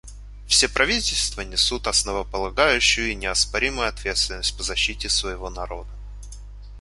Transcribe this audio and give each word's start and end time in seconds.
Все 0.47 0.67
правительства 0.67 1.41
несут 1.41 1.85
основополагающую 1.85 3.11
и 3.11 3.15
неоспоримую 3.15 3.87
ответственность 3.87 4.57
по 4.57 4.63
защите 4.63 5.09
своего 5.09 5.51
народа. 5.51 5.91